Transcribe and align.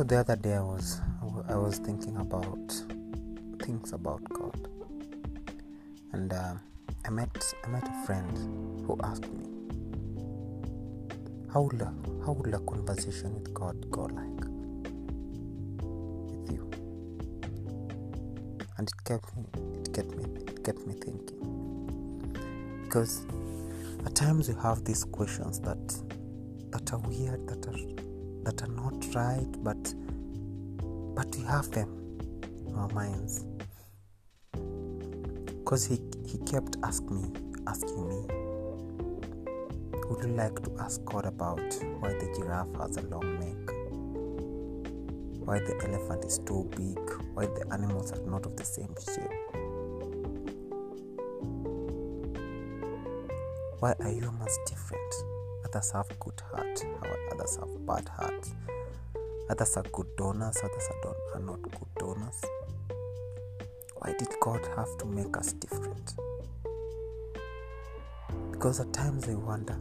So 0.00 0.04
the 0.04 0.16
other 0.16 0.36
day 0.36 0.54
I 0.54 0.62
was 0.62 0.98
I 1.46 1.56
was 1.56 1.76
thinking 1.76 2.16
about 2.16 2.72
things 3.62 3.92
about 3.92 4.24
God, 4.30 4.66
and 6.14 6.32
uh, 6.32 6.54
I 7.04 7.10
met 7.10 7.28
I 7.62 7.68
met 7.68 7.86
a 7.86 8.06
friend 8.06 8.34
who 8.86 8.98
asked 9.04 9.30
me 9.30 9.44
how 11.52 11.60
would 11.60 11.82
a, 11.82 11.92
how 12.24 12.32
would 12.32 12.54
a 12.54 12.60
conversation 12.60 13.34
with 13.34 13.52
God 13.52 13.90
go 13.90 14.04
like 14.04 14.40
with 16.32 16.50
you, 16.50 16.70
and 18.78 18.88
it 18.88 19.04
kept 19.04 19.36
me 19.36 19.44
it 19.82 19.92
kept 19.92 20.16
me 20.16 20.24
it 20.46 20.64
kept 20.64 20.86
me 20.86 20.94
thinking. 20.94 21.42
Because 22.84 23.26
at 24.06 24.14
times 24.14 24.48
we 24.48 24.54
have 24.62 24.82
these 24.82 25.04
questions 25.04 25.60
that 25.60 25.86
that 26.70 26.90
are 26.90 27.00
weird 27.00 27.46
that 27.48 27.66
are 27.68 28.09
that 28.44 28.62
are 28.62 28.68
not 28.68 29.06
right 29.14 29.62
but 29.62 29.94
but 31.14 31.36
we 31.36 31.42
have 31.44 31.70
them 31.70 32.18
in 32.66 32.74
our 32.74 32.88
minds. 32.88 33.44
Because 35.58 35.86
he 35.86 36.00
he 36.26 36.38
kept 36.38 36.76
asking 36.82 37.22
me 37.22 37.40
asking 37.66 38.08
me 38.08 38.50
would 40.08 40.24
you 40.24 40.34
like 40.34 40.60
to 40.64 40.72
ask 40.80 41.04
god 41.04 41.24
about 41.24 41.60
why 42.00 42.08
the 42.08 42.34
giraffe 42.36 42.74
has 42.80 42.96
a 42.96 43.02
long 43.02 43.38
neck? 43.38 43.74
Why 45.46 45.60
the 45.60 45.80
elephant 45.86 46.24
is 46.24 46.38
too 46.38 46.68
big? 46.76 46.98
Why 47.34 47.46
the 47.46 47.66
animals 47.72 48.10
are 48.12 48.26
not 48.26 48.44
of 48.44 48.56
the 48.56 48.64
same 48.64 48.94
shape? 48.98 49.30
Why 53.78 53.94
are 54.00 54.10
humans 54.10 54.58
different 54.66 55.29
others 55.70 55.92
have 55.92 56.08
good 56.18 56.40
heart 56.50 56.84
others 57.32 57.56
have 57.56 57.86
bad 57.86 58.08
hearts. 58.08 58.54
Others 59.50 59.76
are 59.76 59.84
good 59.92 60.06
donors 60.16 60.56
others 60.58 60.88
are, 60.90 61.00
don- 61.02 61.14
are 61.34 61.46
not 61.46 61.62
good 61.62 61.88
donors. 61.98 62.40
Why 63.98 64.12
did 64.18 64.28
god 64.40 64.66
have 64.76 64.96
to 64.98 65.06
make 65.06 65.36
us 65.36 65.52
different? 65.52 66.14
Because 68.50 68.80
at 68.80 68.92
times 68.92 69.28
i 69.28 69.34
wonder 69.34 69.78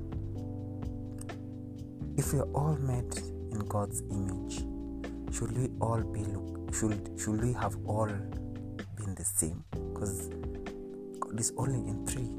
if 2.18 2.34
we 2.34 2.40
are 2.40 2.52
all 2.54 2.76
made 2.76 3.18
in 3.52 3.60
god's 3.68 4.02
image 4.12 4.58
should 5.36 5.58
we 5.58 5.70
all 5.82 6.02
be 6.02 6.20
look 6.26 6.74
should 6.74 7.10
should 7.18 7.42
we 7.42 7.54
have 7.54 7.76
all 7.88 8.08
been 8.98 9.16
the 9.16 9.26
same? 9.26 9.64
Because 9.72 10.30
god 11.20 11.40
is 11.40 11.52
only 11.58 11.80
in 11.90 12.06
three 12.06 12.30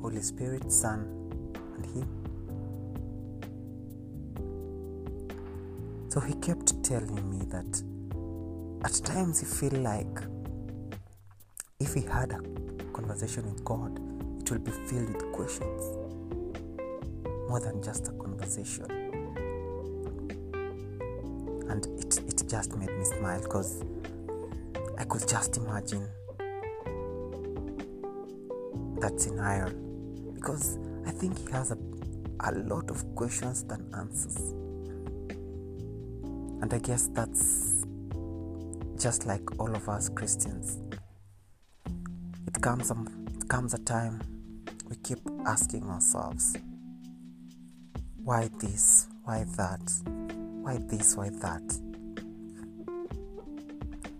holy 0.00 0.22
spirit 0.22 0.70
son 0.70 1.00
and 1.76 1.86
him 1.86 2.21
So 6.12 6.20
he 6.20 6.34
kept 6.34 6.84
telling 6.84 7.30
me 7.30 7.46
that 7.46 7.82
at 8.84 8.92
times 9.02 9.40
he 9.40 9.46
feel 9.46 9.80
like 9.80 10.18
if 11.80 11.94
he 11.94 12.02
had 12.02 12.32
a 12.32 12.90
conversation 12.92 13.50
with 13.50 13.64
God, 13.64 13.98
it 14.42 14.50
will 14.50 14.58
be 14.58 14.72
filled 14.72 15.14
with 15.14 15.32
questions 15.32 15.82
more 17.48 17.60
than 17.60 17.82
just 17.82 18.08
a 18.08 18.12
conversation. 18.12 18.84
And 21.70 21.86
it, 21.98 22.18
it 22.28 22.46
just 22.46 22.76
made 22.76 22.90
me 22.90 23.04
smile 23.06 23.40
because 23.40 23.82
I 24.98 25.04
could 25.04 25.26
just 25.26 25.56
imagine 25.56 26.06
that 29.00 29.18
scenario 29.18 29.70
because 30.34 30.76
I 31.06 31.10
think 31.12 31.38
he 31.38 31.50
has 31.52 31.70
a, 31.70 31.78
a 32.40 32.52
lot 32.52 32.90
of 32.90 33.02
questions 33.14 33.64
than 33.64 33.90
answers. 33.96 34.52
And 36.62 36.72
I 36.72 36.78
guess 36.78 37.08
that's 37.08 37.84
just 38.96 39.26
like 39.26 39.42
all 39.58 39.74
of 39.74 39.88
us 39.88 40.08
Christians. 40.08 40.78
It 42.46 42.62
comes 42.62 42.90
a, 42.90 42.96
it 43.36 43.48
comes 43.48 43.74
a 43.74 43.78
time 43.78 44.22
we 44.88 44.94
keep 44.96 45.18
asking 45.44 45.82
ourselves, 45.90 46.56
why 48.22 48.48
this? 48.60 49.08
Why 49.24 49.44
that? 49.56 49.80
Why 50.62 50.78
this? 50.88 51.16
Why 51.16 51.30
that? 51.30 51.78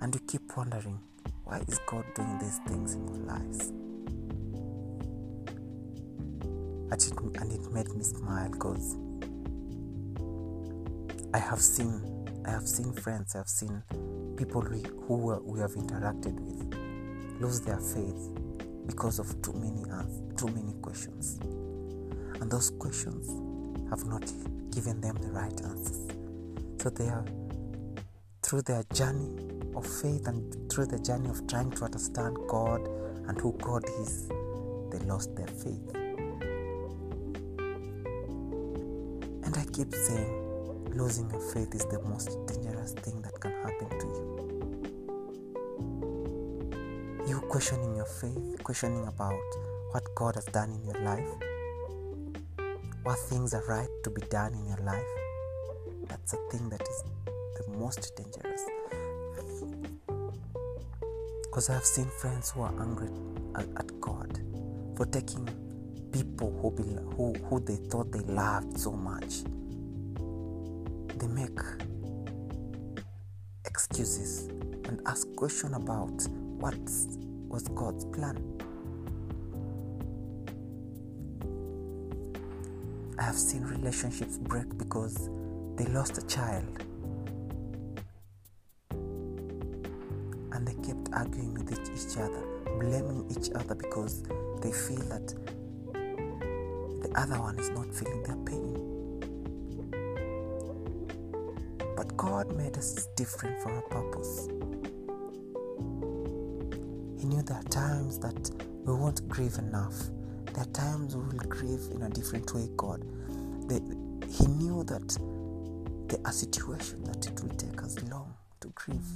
And 0.00 0.12
we 0.12 0.20
keep 0.26 0.42
wondering, 0.56 0.98
why 1.44 1.62
is 1.69 1.78
God 1.86 2.04
doing 2.16 2.38
these 2.38 2.59
things 2.66 2.94
in 2.94 3.09
our 3.09 3.38
lives? 3.38 3.72
And 6.91 7.53
it 7.53 7.72
made 7.72 7.88
me 7.94 8.03
smile 8.03 8.50
because 8.50 8.97
I 11.32 11.38
have 11.38 11.60
seen 11.60 12.11
I 12.44 12.50
have 12.50 12.66
seen 12.66 12.92
friends, 12.92 13.34
I 13.34 13.38
have 13.38 13.48
seen 13.48 13.82
people 14.36 14.62
we, 14.62 14.82
who 15.06 15.41
we 15.44 15.60
have 15.60 15.72
interacted 15.72 16.38
with 16.41 17.41
lose 17.41 17.60
their 17.60 17.78
faith 17.78 18.30
because 18.86 19.19
of 19.19 19.41
too 19.42 19.53
many 19.53 19.88
uh, 19.91 20.04
too 20.36 20.48
many 20.48 20.75
questions, 20.82 21.38
and 22.41 22.50
those 22.50 22.70
questions 22.78 23.28
have 23.91 24.04
not 24.06 24.25
given 24.70 25.00
them 25.00 25.16
the 25.16 25.30
right 25.30 25.60
answers. 25.62 26.08
So 26.82 26.91
they 26.91 27.08
are 27.08 27.25
through 28.42 28.62
their 28.62 28.82
journey 28.92 29.30
of 29.76 29.86
faith 29.86 30.26
and 30.26 30.70
through 30.70 30.86
the 30.86 30.98
journey 30.98 31.28
of 31.30 31.47
trying 31.47 31.70
to 31.72 31.84
understand 31.84 32.36
God 32.48 32.86
and 33.28 33.38
who 33.41 33.53
God 33.62 33.84
is, 34.00 34.28
they 34.91 34.98
lost 35.06 35.34
their 35.36 35.47
faith. 35.47 35.94
And 39.44 39.56
I 39.56 39.64
keep 39.72 39.94
saying 39.94 40.41
losing 40.94 41.30
your 41.30 41.41
faith 41.41 41.75
is 41.75 41.86
the 41.86 42.00
most 42.03 42.28
dangerous 42.47 42.92
thing 42.92 43.22
that 43.22 43.41
can 43.41 43.53
happen 43.62 43.88
to 43.98 44.06
you. 44.06 44.28
You 47.26 47.41
questioning 47.48 47.97
your 47.97 48.04
faith, 48.04 48.62
questioning 48.62 49.06
about 49.06 49.41
what 49.92 50.04
God 50.14 50.34
has 50.34 50.44
done 50.47 50.70
in 50.70 50.84
your 50.84 51.03
life, 51.03 51.28
what 53.04 53.19
things 53.19 53.54
are 53.54 53.64
right 53.66 53.88
to 54.04 54.10
be 54.10 54.20
done 54.22 54.53
in 54.53 54.66
your 54.66 54.78
life. 54.84 55.06
That's 56.08 56.34
a 56.34 56.36
thing 56.50 56.69
that 56.69 56.82
is 56.82 57.04
the 57.56 57.72
most 57.78 58.14
dangerous. 58.14 58.62
Because 61.44 61.70
I 61.70 61.74
have 61.74 61.86
seen 61.86 62.10
friends 62.20 62.50
who 62.50 62.62
are 62.62 62.74
angry 62.80 63.09
at 63.56 64.00
God 64.00 64.41
for 64.97 65.06
taking 65.06 65.48
people 66.12 66.50
who, 66.60 66.70
who, 67.16 67.32
who 67.44 67.60
they 67.60 67.76
thought 67.76 68.12
they 68.12 68.20
loved 68.20 68.78
so 68.78 68.92
much 68.92 69.44
they 71.22 71.28
make 71.28 71.59
excuses 73.65 74.49
and 74.88 75.00
ask 75.06 75.33
questions 75.37 75.77
about 75.77 76.27
what 76.59 76.75
was 77.49 77.62
God's 77.77 78.05
plan. 78.06 78.37
I 83.21 83.22
have 83.22 83.37
seen 83.37 83.62
relationships 83.62 84.37
break 84.37 84.77
because 84.77 85.31
they 85.77 85.84
lost 85.87 86.19
a 86.19 86.27
child 86.27 86.65
and 88.91 90.66
they 90.66 90.75
kept 90.84 91.09
arguing 91.12 91.54
with 91.54 91.71
each 91.71 92.16
other, 92.16 92.43
blaming 92.81 93.25
each 93.31 93.50
other 93.54 93.77
because 93.77 94.25
they 94.60 94.72
feel 94.72 95.03
that 95.09 95.28
the 97.00 97.12
other 97.15 97.39
one 97.39 97.56
is 97.60 97.71
not 97.71 97.94
feeling 97.94 98.25
their 98.25 98.37
pain. 98.44 98.91
God 102.16 102.56
made 102.56 102.76
us 102.76 103.06
different 103.16 103.60
for 103.60 103.76
a 103.76 103.82
purpose. 103.82 104.48
He 107.18 107.26
knew 107.26 107.42
there 107.42 107.56
are 107.56 107.62
times 107.64 108.18
that 108.18 108.50
we 108.84 108.94
won't 108.94 109.28
grieve 109.28 109.58
enough. 109.58 109.94
There 110.52 110.62
are 110.62 110.72
times 110.72 111.16
we 111.16 111.22
will 111.22 111.44
grieve 111.48 111.80
in 111.92 112.02
a 112.02 112.10
different 112.10 112.53
way, 112.54 112.68
God. 112.76 113.00
The, 113.68 113.80
he 114.28 114.47
knew 114.47 114.84
that 114.84 115.09
there 116.09 116.20
are 116.24 116.32
situations 116.32 117.09
that 117.09 117.26
it 117.26 117.42
will 117.42 117.56
take 117.56 117.82
us 117.82 118.03
long 118.10 118.34
to 118.60 118.68
grieve. 118.74 119.06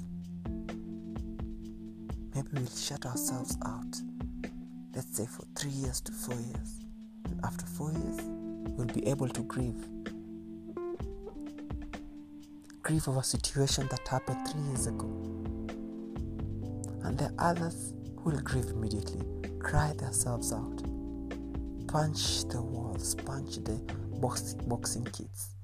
Maybe 2.34 2.48
we'll 2.52 2.66
shut 2.66 3.04
ourselves 3.06 3.56
out, 3.64 4.00
let's 4.94 5.16
say 5.16 5.26
for 5.26 5.44
three 5.56 5.70
years 5.70 6.00
to 6.02 6.12
four 6.12 6.34
years. 6.34 6.80
And 7.24 7.40
after 7.44 7.66
four 7.66 7.92
years, 7.92 8.20
we'll 8.22 8.86
be 8.86 9.06
able 9.06 9.28
to 9.28 9.42
grieve 9.42 9.86
grieve 12.86 13.08
over 13.08 13.18
a 13.18 13.24
situation 13.24 13.88
that 13.90 14.06
happened 14.06 14.46
three 14.48 14.60
years 14.60 14.86
ago. 14.86 15.06
And 17.02 17.18
there 17.18 17.32
are 17.36 17.50
others 17.50 17.92
who 18.16 18.30
will 18.30 18.38
grieve 18.38 18.66
immediately, 18.66 19.26
cry 19.58 19.92
themselves 19.94 20.52
out, 20.52 20.84
punch 21.88 22.44
the 22.44 22.62
walls, 22.62 23.16
punch 23.16 23.56
the 23.56 23.72
box, 24.20 24.54
boxing 24.68 25.04
kids. 25.06 25.56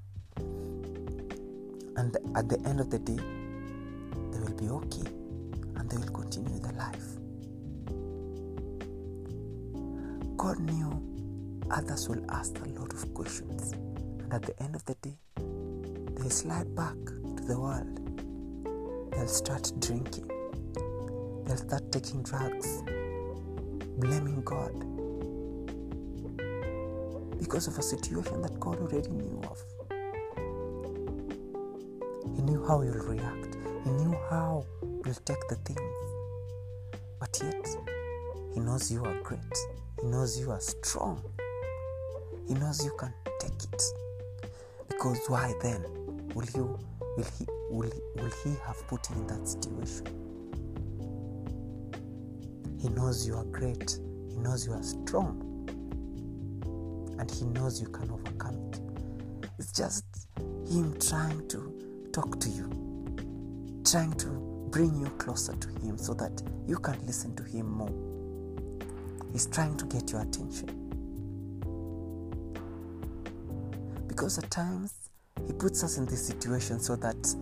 And 1.95 2.17
at 2.35 2.49
the 2.49 2.61
end 2.65 2.81
of 2.81 2.89
the 2.89 2.99
day, 2.99 3.15
they 3.15 4.39
will 4.39 4.57
be 4.57 4.67
okay 4.67 5.09
and 5.77 5.89
they 5.89 5.95
will 5.95 6.11
continue 6.11 6.59
their 6.59 6.73
life. 6.73 7.05
God 10.35 10.59
knew 10.59 11.61
others 11.71 12.09
will 12.09 12.29
ask 12.31 12.59
a 12.59 12.67
lot 12.77 12.91
of 12.91 13.13
questions, 13.13 13.71
and 13.71 14.33
at 14.33 14.41
the 14.41 14.61
end 14.61 14.75
of 14.75 14.83
the 14.83 14.95
day, 14.95 15.15
they 16.17 16.29
slide 16.29 16.75
back 16.75 16.95
to 17.37 17.43
the 17.43 17.59
world. 17.59 17.99
They'll 19.11 19.27
start 19.27 19.71
drinking, 19.79 20.27
they'll 21.45 21.57
start 21.57 21.91
taking 21.91 22.23
drugs, 22.23 22.81
blaming 23.97 24.41
God. 24.43 24.73
Because 27.39 27.67
of 27.67 27.77
a 27.77 27.81
situation 27.81 28.41
that 28.41 28.59
God 28.59 28.79
already 28.79 29.09
knew 29.09 29.41
of. 29.43 29.61
He 32.35 32.41
knew 32.41 32.65
how 32.65 32.81
you'll 32.81 33.05
react, 33.05 33.57
He 33.83 33.91
knew 33.91 34.15
how 34.29 34.65
you'll 34.81 35.13
take 35.25 35.47
the 35.49 35.55
things. 35.65 35.79
But 37.19 37.37
yet, 37.43 37.67
He 38.53 38.59
knows 38.59 38.91
you 38.91 39.03
are 39.03 39.19
great, 39.21 39.39
He 40.01 40.07
knows 40.07 40.39
you 40.39 40.51
are 40.51 40.61
strong, 40.61 41.21
He 42.47 42.53
knows 42.53 42.83
you 42.85 42.95
can 42.97 43.13
take 43.39 43.63
it. 43.71 43.83
Because 44.87 45.19
why 45.27 45.53
then 45.61 46.02
will 46.33 46.45
you 46.55 46.79
will 47.17 47.25
he 47.37 47.45
will, 47.69 47.91
will 48.15 48.31
he 48.43 48.55
have 48.65 48.87
put 48.87 49.09
you 49.09 49.15
in 49.17 49.27
that 49.27 49.47
situation? 49.47 50.07
He 52.81 52.89
knows 52.89 53.25
you 53.25 53.35
are 53.35 53.45
great, 53.45 53.97
he 54.29 54.37
knows 54.37 54.65
you 54.65 54.73
are 54.73 54.83
strong, 54.83 55.41
and 57.19 57.31
he 57.31 57.45
knows 57.45 57.79
you 57.81 57.87
can 57.87 58.11
overcome 58.11 58.55
it. 58.67 58.79
It's 59.57 59.71
just 59.71 60.03
him 60.69 60.97
trying 60.99 61.47
to 61.49 62.09
talk 62.11 62.39
to 62.41 62.49
you, 62.49 62.67
trying 63.89 64.13
to 64.13 64.27
bring 64.69 64.99
you 64.99 65.07
closer 65.17 65.55
to 65.55 65.67
him 65.85 65.97
so 65.97 66.13
that 66.15 66.41
you 66.67 66.77
can 66.77 66.97
listen 67.05 67.35
to 67.35 67.43
him 67.43 67.69
more. 67.69 67.93
He's 69.31 69.45
trying 69.45 69.77
to 69.77 69.85
get 69.85 70.11
your 70.11 70.21
attention. 70.21 70.79
Because 74.07 74.37
at 74.37 74.49
times 74.51 75.02
he 75.45 75.53
puts 75.53 75.83
us 75.83 75.97
in 75.97 76.05
this 76.05 76.25
situation 76.25 76.79
so 76.79 76.95
that 76.95 77.35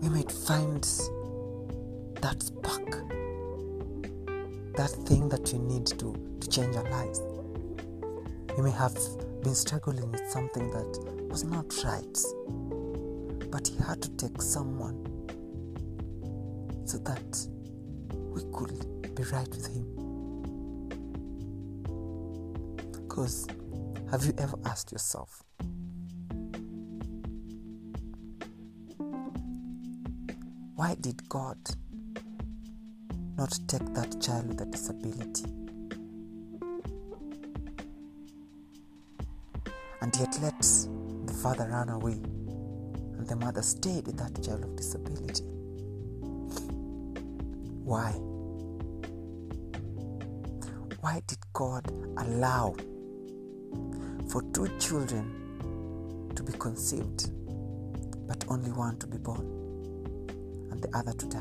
we 0.00 0.08
might 0.08 0.30
find 0.30 0.82
that 2.20 2.42
spark, 2.42 2.90
that 4.76 4.90
thing 5.06 5.28
that 5.28 5.52
we 5.52 5.58
need 5.58 5.86
to, 5.86 6.14
to 6.40 6.48
change 6.48 6.76
our 6.76 6.88
lives. 6.90 7.20
We 8.56 8.62
may 8.62 8.70
have 8.70 8.96
been 9.42 9.54
struggling 9.54 10.10
with 10.10 10.28
something 10.28 10.70
that 10.70 11.28
was 11.28 11.44
not 11.44 11.72
right, 11.84 12.18
but 13.50 13.66
he 13.66 13.76
had 13.84 14.02
to 14.02 14.10
take 14.16 14.40
someone 14.40 15.02
so 16.84 16.98
that 16.98 17.46
we 18.12 18.42
could 18.52 19.14
be 19.14 19.22
right 19.24 19.48
with 19.48 19.66
him. 19.66 19.86
Because 22.92 23.46
have 24.10 24.24
you 24.24 24.34
ever 24.38 24.56
asked 24.64 24.92
yourself, 24.92 25.42
why 30.76 30.94
did 31.00 31.26
God 31.30 31.56
not 33.38 33.58
take 33.66 33.94
that 33.94 34.20
child 34.20 34.48
with 34.48 34.60
a 34.60 34.66
disability? 34.66 35.46
And 40.02 40.14
yet 40.18 40.38
let 40.42 40.60
the 40.60 41.32
father 41.32 41.66
run 41.70 41.88
away 41.88 42.12
and 42.12 43.26
the 43.26 43.36
mother 43.36 43.62
stayed 43.62 44.06
with 44.06 44.18
that 44.18 44.44
child 44.44 44.64
of 44.64 44.76
disability. 44.76 45.44
Why? 47.82 48.10
Why 51.00 51.22
did 51.26 51.38
God 51.54 51.90
allow 52.18 52.76
for 54.28 54.42
two 54.52 54.68
children 54.78 56.32
to 56.36 56.42
be 56.42 56.52
conceived, 56.52 57.30
but 58.28 58.44
only 58.48 58.72
one 58.72 58.98
to 58.98 59.06
be 59.06 59.16
born 59.16 59.65
and 60.76 60.84
the 60.84 60.98
other 60.98 61.12
to 61.12 61.26
die. 61.26 61.40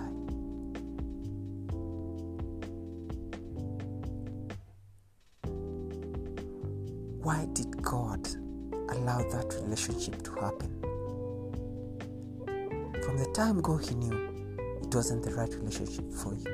Why 7.22 7.48
did 7.54 7.82
God 7.82 8.28
allow 8.90 9.18
that 9.18 9.58
relationship 9.62 10.22
to 10.24 10.32
happen? 10.36 10.80
From 13.04 13.18
the 13.18 13.30
time 13.34 13.62
go, 13.62 13.78
He 13.78 13.96
knew 13.96 14.14
it 14.82 14.94
wasn't 14.94 15.24
the 15.24 15.34
right 15.34 15.54
relationship 15.54 16.12
for 16.14 16.34
you. 16.34 16.46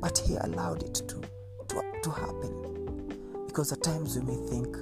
But 0.00 0.18
He 0.18 0.34
allowed 0.36 0.82
it 0.82 0.94
to, 0.94 1.20
to, 1.68 1.82
to 2.02 2.10
happen. 2.10 3.44
Because 3.46 3.72
at 3.72 3.82
times 3.82 4.18
we 4.18 4.22
may 4.24 4.36
think 4.48 4.76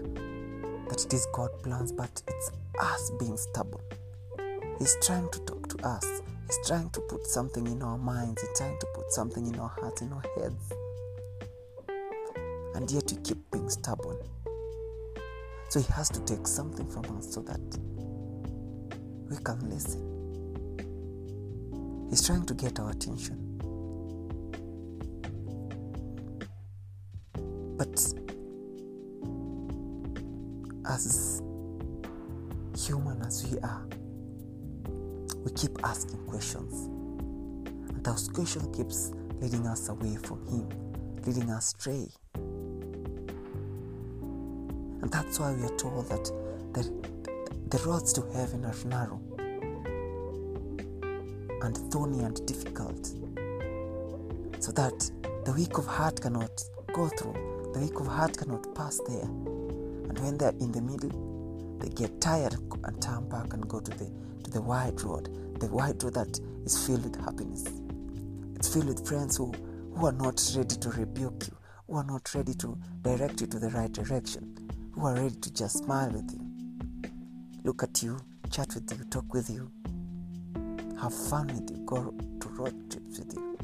that 0.89 1.05
it 1.05 1.13
is 1.13 1.27
God's 1.33 1.63
plans, 1.63 1.93
but 1.93 2.23
it's 2.27 2.51
us 2.81 3.11
being 3.19 3.37
stubborn. 3.37 3.83
He's 4.79 4.97
trying 5.03 5.29
to 5.31 5.39
talk 5.41 5.66
to 5.77 5.87
us. 5.87 6.23
He's 6.47 6.59
trying 6.67 6.91
to 6.91 7.01
put 7.01 7.27
something 7.27 7.67
in 7.67 7.83
our 7.83 7.99
minds. 7.99 8.41
He's 8.41 8.59
trying 8.59 8.79
to 8.79 8.87
put 8.95 9.13
something 9.13 9.47
in 9.47 9.59
our 9.59 9.69
hearts, 9.81 10.03
in 10.03 10.13
our 10.13 10.23
heads. 10.37 10.73
And 12.75 12.91
yet 12.91 13.11
we 13.11 13.17
keep 13.23 13.39
being 13.51 13.69
stubborn. 13.69 14.19
So 15.69 15.81
he 15.81 15.93
has 15.93 16.09
to 16.11 16.21
take 16.21 16.47
something 16.47 16.89
from 16.89 17.17
us 17.17 17.35
so 17.35 17.41
that 17.43 17.61
we 19.29 19.37
can 19.39 19.59
listen. 19.69 20.03
He's 22.11 22.25
trying 22.25 22.47
to 22.47 22.55
get 22.55 22.79
our 22.79 22.91
attention. 22.91 23.43
But 27.77 27.99
as 30.89 31.43
human 32.77 33.21
as 33.23 33.45
we 33.51 33.59
are, 33.59 33.87
we 35.47 35.53
keep 35.53 35.79
asking 35.85 36.19
questions. 36.27 36.89
And 37.89 38.05
those 38.05 38.29
questions 38.29 38.77
keeps 38.77 39.13
leading 39.41 39.65
us 39.69 39.89
away 39.89 40.17
from 40.17 40.45
him, 40.49 40.69
leading 41.25 41.49
us 41.51 41.73
astray. 41.73 42.09
And 45.03 45.09
that's 45.09 45.39
why 45.39 45.53
we 45.53 45.63
are 45.63 45.77
told 45.77 46.09
that 46.09 46.25
the, 46.73 46.83
the 47.69 47.79
roads 47.87 48.13
to 48.15 48.23
heaven 48.35 48.65
are 48.65 48.75
narrow 48.87 49.21
and 51.63 51.77
thorny 51.93 52.25
and 52.25 52.45
difficult. 52.45 53.07
So 54.59 54.73
that 54.73 55.11
the 55.45 55.53
weak 55.53 55.79
of 55.79 55.87
heart 55.87 56.21
cannot 56.21 56.61
go 56.93 57.07
through, 57.07 57.71
the 57.73 57.79
weak 57.79 58.01
of 58.01 58.09
heart 58.09 58.37
cannot 58.37 58.75
pass 58.75 59.01
there. 59.07 59.23
And 59.23 60.19
when 60.19 60.39
they're 60.39 60.57
in 60.59 60.73
the 60.73 60.83
middle, 60.83 61.79
they 61.79 61.91
get 61.91 62.21
tired 62.21 62.57
and 62.83 63.01
turn 63.01 63.29
back 63.29 63.53
and 63.53 63.69
go 63.69 63.79
to 63.79 63.91
the 63.93 64.11
the 64.57 64.63
wide 64.63 64.99
road, 65.03 65.29
the 65.61 65.67
wide 65.67 66.03
road 66.03 66.15
that 66.15 66.41
is 66.65 66.87
filled 66.87 67.05
with 67.05 67.21
happiness. 67.23 67.63
It's 68.55 68.73
filled 68.73 68.87
with 68.87 69.07
friends 69.07 69.37
who, 69.37 69.53
who 69.95 70.07
are 70.07 70.13
not 70.13 70.43
ready 70.57 70.77
to 70.77 70.89
rebuke 70.89 71.49
you, 71.49 71.57
who 71.87 71.97
are 71.97 72.05
not 72.05 72.35
ready 72.35 72.55
to 72.55 72.79
direct 73.03 73.43
you 73.43 73.49
to 73.49 73.59
the 73.59 73.69
right 73.69 73.93
direction, 73.93 74.57
who 74.95 75.05
are 75.05 75.15
ready 75.15 75.35
to 75.35 75.53
just 75.53 75.85
smile 75.85 76.11
with 76.11 76.33
you, 76.33 77.11
look 77.65 77.83
at 77.83 78.03
you, 78.03 78.19
chat 78.51 78.75
with 78.75 78.91
you, 78.99 79.05
talk 79.11 79.31
with 79.35 79.51
you, 79.51 79.71
have 81.03 81.13
fun 81.13 81.49
with 81.49 81.71
you, 81.71 81.85
go 81.85 82.15
to 82.41 82.49
road 82.49 82.91
trips 82.91 83.19
with 83.19 83.35
you. 83.35 83.59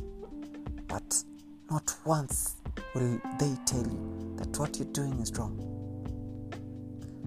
But 0.88 1.24
not 1.70 1.96
once 2.04 2.56
will 2.94 3.18
they 3.38 3.56
tell 3.64 3.86
you 3.86 4.34
that 4.36 4.58
what 4.58 4.78
you're 4.78 4.92
doing 4.92 5.18
is 5.20 5.32
wrong. 5.38 5.56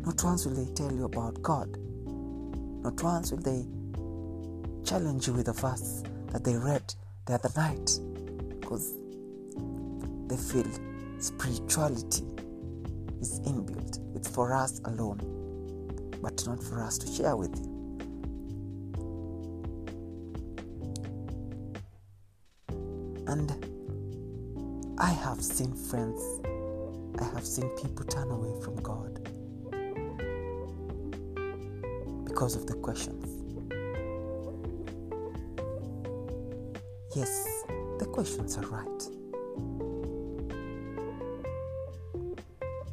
Not 0.05 0.23
once 0.23 0.45
will 0.45 0.53
they 0.53 0.71
tell 0.75 0.91
you 0.91 1.05
about 1.05 1.41
God. 1.41 1.79
Not 2.85 3.01
once 3.01 3.31
will 3.31 3.39
they 3.39 3.65
challenge 4.87 5.25
you 5.25 5.33
with 5.33 5.47
a 5.47 5.53
verse 5.53 6.03
that 6.27 6.43
they 6.43 6.55
read 6.55 6.93
the 7.25 7.33
other 7.33 7.49
night 7.57 7.99
because 8.59 8.93
they 10.27 10.37
feel 10.37 10.67
spirituality 11.17 12.25
is 13.19 13.39
inbuilt. 13.39 13.97
It's 14.15 14.27
for 14.29 14.53
us 14.53 14.81
alone, 14.85 15.17
but 16.21 16.45
not 16.45 16.61
for 16.61 16.83
us 16.83 16.99
to 16.99 17.07
share 17.11 17.35
with 17.35 17.57
you. 17.57 17.65
And 23.25 24.95
I 24.99 25.09
have 25.09 25.41
seen 25.41 25.73
friends, 25.73 26.21
I 27.19 27.23
have 27.33 27.47
seen 27.47 27.67
people 27.81 28.05
turn 28.05 28.29
away 28.29 28.61
from 28.61 28.75
God 28.75 29.27
because 32.35 32.57
of 32.57 32.67
the 32.67 32.73
questions. 32.73 33.23
Yes, 37.15 37.63
the 37.97 38.05
questions 38.11 38.57
are 38.57 38.67
right. 38.67 39.03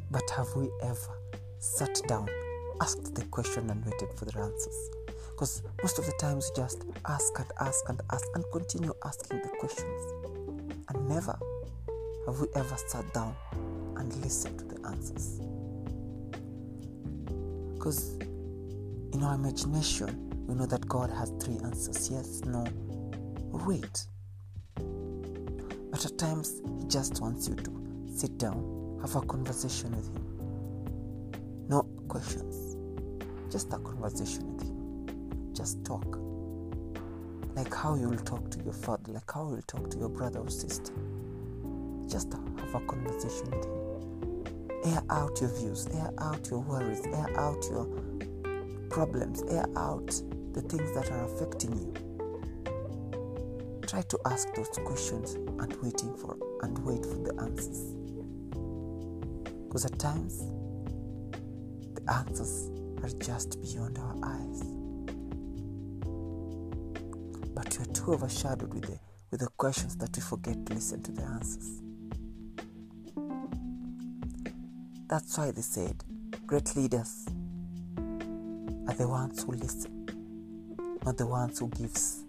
But 0.09 0.29
have 0.29 0.47
we 0.55 0.69
ever 0.81 1.17
sat 1.59 1.99
down, 2.07 2.29
asked 2.79 3.15
the 3.15 3.25
question, 3.25 3.69
and 3.69 3.83
waited 3.83 4.13
for 4.15 4.23
the 4.23 4.39
answers? 4.39 4.89
Because 5.31 5.61
most 5.81 5.99
of 5.99 6.05
the 6.05 6.13
times 6.13 6.49
we 6.55 6.63
just 6.63 6.85
ask 7.05 7.37
and 7.37 7.51
ask 7.59 7.89
and 7.89 7.99
ask 8.13 8.25
and 8.35 8.45
continue 8.53 8.93
asking 9.03 9.41
the 9.41 9.49
questions. 9.59 10.03
And 10.87 11.09
never 11.09 11.37
have 12.27 12.39
we 12.39 12.47
ever 12.55 12.77
sat 12.87 13.13
down 13.13 13.35
and 13.97 14.15
listened 14.23 14.59
to 14.59 14.65
the 14.73 14.87
answers. 14.87 15.41
Because 17.73 18.17
in 19.13 19.23
our 19.23 19.35
imagination, 19.35 20.29
We 20.47 20.55
know 20.55 20.65
that 20.65 20.87
God 20.87 21.09
has 21.11 21.31
three 21.41 21.57
answers 21.63 22.09
yes, 22.11 22.41
no, 22.45 22.65
wait. 23.65 24.05
But 25.91 26.05
at 26.05 26.17
times, 26.17 26.61
He 26.79 26.87
just 26.87 27.21
wants 27.21 27.47
you 27.47 27.55
to 27.55 27.71
sit 28.13 28.37
down, 28.37 28.99
have 29.01 29.15
a 29.15 29.21
conversation 29.21 29.95
with 29.95 30.07
Him. 30.13 31.67
No 31.69 31.83
questions, 32.09 32.75
just 33.51 33.71
a 33.71 33.77
conversation 33.77 34.53
with 34.53 34.63
Him. 34.63 35.53
Just 35.53 35.85
talk. 35.85 36.19
Like 37.55 37.73
how 37.73 37.95
you 37.95 38.09
will 38.09 38.17
talk 38.17 38.49
to 38.51 38.59
your 38.63 38.73
father, 38.73 39.13
like 39.13 39.31
how 39.31 39.45
you 39.49 39.55
will 39.55 39.61
talk 39.61 39.89
to 39.91 39.97
your 39.97 40.09
brother 40.09 40.39
or 40.39 40.49
sister. 40.49 40.91
Just 42.09 42.33
have 42.33 42.75
a 42.75 42.79
conversation 42.85 43.49
with 43.51 43.65
Him. 43.65 44.93
Air 44.93 45.03
out 45.09 45.39
your 45.39 45.51
views, 45.51 45.87
air 45.93 46.11
out 46.19 46.49
your 46.49 46.59
worries, 46.59 47.05
air 47.05 47.39
out 47.39 47.63
your 47.71 47.87
problems, 48.93 49.41
air 49.49 49.65
out 49.75 50.05
the 50.53 50.61
things 50.61 50.93
that 50.93 51.09
are 51.11 51.25
affecting 51.25 51.73
you. 51.75 51.91
Try 53.87 54.03
to 54.03 54.19
ask 54.25 54.53
those 54.53 54.69
questions 54.85 55.33
and 55.33 55.75
waiting 55.81 56.15
for 56.15 56.37
and 56.61 56.77
wait 56.85 57.03
for 57.03 57.15
the 57.15 57.33
answers. 57.41 57.95
Because 59.65 59.85
at 59.85 59.97
times 59.97 60.37
the 61.95 62.13
answers 62.13 62.69
are 63.01 63.09
just 63.19 63.59
beyond 63.63 63.97
our 63.97 64.15
eyes. 64.23 64.61
But 67.55 67.75
we 67.75 67.85
are 67.85 67.93
too 67.93 68.13
overshadowed 68.13 68.71
with 68.75 68.83
the 68.83 68.99
with 69.31 69.39
the 69.39 69.49
questions 69.57 69.95
that 69.97 70.15
we 70.15 70.21
forget 70.21 70.63
to 70.67 70.73
listen 70.75 71.01
to 71.01 71.11
the 71.11 71.23
answers. 71.23 71.81
That's 75.07 75.35
why 75.35 75.49
they 75.49 75.63
said 75.63 76.03
great 76.45 76.75
leaders 76.75 77.25
are 78.87 78.93
the 78.95 79.07
ones 79.07 79.43
who 79.43 79.53
listen, 79.53 80.05
not 81.05 81.17
the 81.17 81.25
ones 81.25 81.59
who 81.59 81.69
gives 81.69 82.25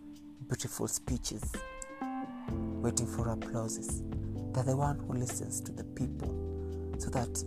beautiful 0.49 0.87
speeches 0.87 1.43
waiting 2.81 3.07
for 3.07 3.29
applauses. 3.31 4.03
They're 4.53 4.63
the 4.63 4.77
one 4.77 4.99
who 4.99 5.15
listens 5.15 5.61
to 5.63 5.73
the 5.73 5.85
people 5.85 6.29
so 6.99 7.11
that 7.11 7.43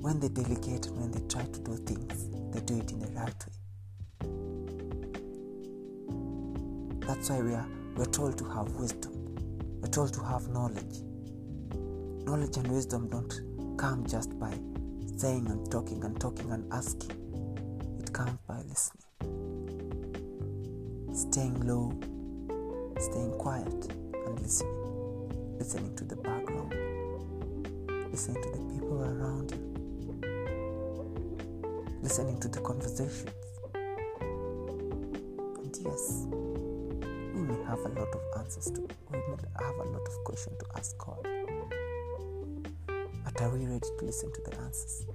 when 0.00 0.20
they 0.20 0.28
delegate 0.28 0.86
and 0.86 0.98
when 0.98 1.10
they 1.10 1.20
try 1.28 1.42
to 1.42 1.60
do 1.60 1.76
things, 1.76 2.28
they 2.52 2.60
do 2.60 2.78
it 2.78 2.92
in 2.92 3.00
the 3.00 3.08
right 3.08 3.44
way. 3.46 3.52
That's 7.06 7.30
why 7.30 7.40
we 7.40 7.54
are 7.54 7.66
we're 7.96 8.06
told 8.06 8.38
to 8.38 8.44
have 8.44 8.70
wisdom. 8.76 9.12
We're 9.80 9.88
told 9.88 10.14
to 10.14 10.22
have 10.22 10.48
knowledge. 10.48 11.02
Knowledge 12.24 12.56
and 12.56 12.68
wisdom 12.68 13.08
don't 13.08 13.76
come 13.76 14.06
just 14.06 14.38
by 14.38 14.54
saying 15.16 15.46
and 15.48 15.70
talking 15.70 16.02
and 16.04 16.20
talking 16.20 16.50
and 16.50 16.72
asking. 16.72 17.10
It 18.00 18.12
comes 18.12 18.38
by 18.46 18.60
listening. 18.68 19.02
Staying 21.14 21.66
low, 21.66 21.92
staying 22.98 23.32
quiet 23.38 23.92
and 24.26 24.40
listening. 24.40 25.58
Listening 25.58 25.94
to 25.96 26.04
the 26.04 26.16
background. 26.16 26.74
Listening 28.10 28.42
to 28.42 28.50
the 28.50 28.58
people 28.72 29.02
around 29.02 29.50
you. 29.52 29.58
Listening 32.02 32.40
to 32.40 32.48
the 32.48 32.60
conversations. 32.60 33.30
And 35.62 35.76
yes, 35.82 36.26
we 37.34 37.42
may 37.42 37.62
have 37.64 37.78
a 37.78 37.88
lot 37.88 38.14
of 38.14 38.20
answers 38.38 38.70
to, 38.72 38.80
we 38.80 39.18
may 39.18 39.36
have 39.60 39.76
a 39.76 39.84
lot 39.84 40.06
of 40.06 40.24
questions 40.24 40.58
to 40.58 40.66
ask 40.76 40.98
God. 40.98 41.41
But 43.32 43.42
are 43.44 43.50
we 43.50 43.64
ready 43.66 43.80
to 43.80 44.04
listen 44.04 44.30
to 44.32 44.40
the 44.42 44.56
answers? 44.58 45.06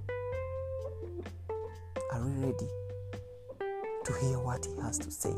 Are 2.10 2.20
we 2.20 2.32
ready 2.46 2.66
to 4.04 4.12
hear 4.20 4.38
what 4.40 4.64
He 4.64 4.74
has 4.82 4.98
to 4.98 5.10
say? 5.10 5.34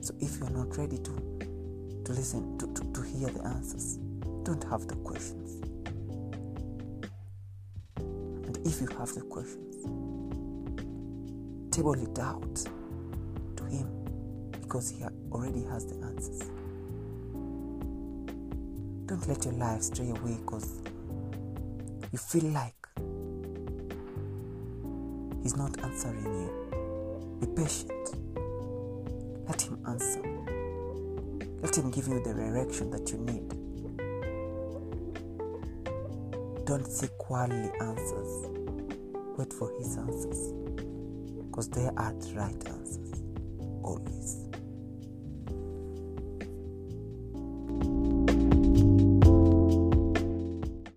So 0.00 0.14
if 0.20 0.38
you're 0.38 0.50
not 0.50 0.76
ready 0.76 0.98
to, 0.98 1.12
to 2.04 2.12
listen, 2.12 2.58
to, 2.58 2.66
to, 2.74 2.92
to 2.92 3.02
hear 3.02 3.28
the 3.30 3.42
answers, 3.46 3.98
don't 4.42 4.64
have 4.64 4.86
the 4.86 4.96
questions. 4.96 5.62
And 7.96 8.58
if 8.66 8.80
you 8.80 8.88
have 8.98 9.14
the 9.14 9.22
questions, 9.22 9.84
table 11.70 11.94
it 11.94 12.18
out 12.18 12.56
to 13.56 13.64
Him 13.64 13.88
because 14.60 14.90
He 14.90 15.04
already 15.32 15.62
has 15.64 15.86
the 15.86 15.94
answers. 16.04 16.42
Don't 19.08 19.26
let 19.26 19.42
your 19.46 19.54
life 19.54 19.80
stray 19.84 20.10
away 20.10 20.36
because 20.44 20.82
you 22.12 22.18
feel 22.18 22.44
like 22.50 22.74
He's 25.42 25.56
not 25.56 25.82
answering 25.82 26.24
you. 26.24 27.38
Be 27.40 27.46
patient. 27.46 27.90
Let 29.48 29.62
Him 29.62 29.78
answer. 29.88 30.20
Let 31.62 31.74
Him 31.74 31.90
give 31.90 32.06
you 32.06 32.22
the 32.22 32.34
direction 32.34 32.90
that 32.90 33.10
you 33.10 33.16
need. 33.16 33.48
Don't 36.66 36.86
seek 36.86 37.30
worldly 37.30 37.70
answers. 37.80 38.46
Wait 39.38 39.54
for 39.54 39.72
His 39.78 39.96
answers 39.96 40.52
because 41.46 41.70
they 41.70 41.86
are 41.96 42.12
the 42.12 42.34
right 42.34 42.68
answers 42.68 43.22
always. 43.82 44.47